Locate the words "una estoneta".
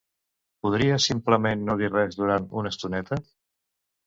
2.63-3.21